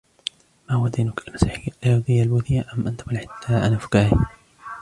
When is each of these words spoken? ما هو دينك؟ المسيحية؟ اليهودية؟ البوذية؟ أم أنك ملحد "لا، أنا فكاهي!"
ما 0.69 0.75
هو 0.75 0.87
دينك؟ 0.87 1.27
المسيحية؟ 1.27 1.71
اليهودية؟ 1.85 2.23
البوذية؟ 2.23 2.65
أم 2.73 2.87
أنك 2.87 3.07
ملحد 3.07 3.27
"لا، 3.49 3.67
أنا 3.67 3.77
فكاهي!" 3.77 4.19